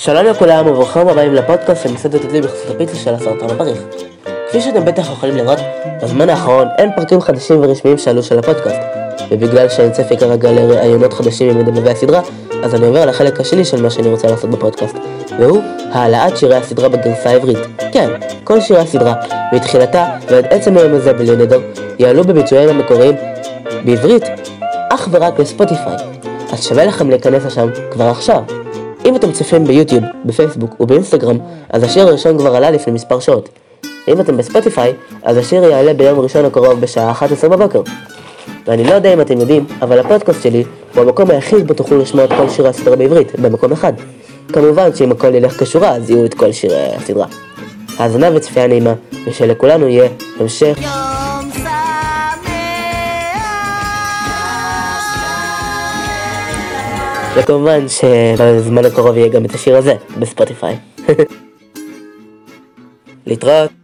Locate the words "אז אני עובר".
12.62-13.06